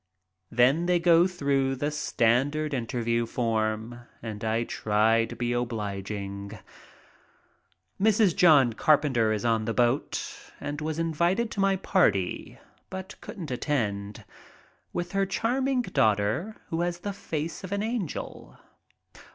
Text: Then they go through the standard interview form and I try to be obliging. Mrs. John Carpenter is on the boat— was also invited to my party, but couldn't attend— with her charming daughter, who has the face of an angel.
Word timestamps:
Then 0.49 0.87
they 0.87 0.97
go 0.99 1.27
through 1.27 1.75
the 1.75 1.91
standard 1.91 2.73
interview 2.73 3.27
form 3.27 3.99
and 4.23 4.43
I 4.43 4.63
try 4.63 5.25
to 5.25 5.35
be 5.35 5.53
obliging. 5.53 6.57
Mrs. 8.01 8.35
John 8.35 8.73
Carpenter 8.73 9.31
is 9.31 9.45
on 9.45 9.65
the 9.65 9.75
boat— 9.75 10.15
was 10.59 10.81
also 10.97 11.01
invited 11.07 11.51
to 11.51 11.59
my 11.59 11.75
party, 11.75 12.57
but 12.89 13.13
couldn't 13.21 13.51
attend— 13.51 14.25
with 14.91 15.11
her 15.11 15.27
charming 15.27 15.83
daughter, 15.83 16.55
who 16.69 16.81
has 16.81 17.01
the 17.01 17.13
face 17.13 17.63
of 17.63 17.71
an 17.71 17.83
angel. 17.83 18.57